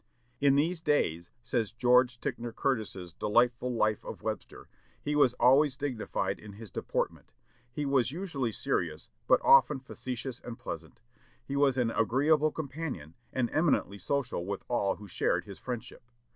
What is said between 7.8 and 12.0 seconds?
was usually serious, but often facetious and pleasant. He was an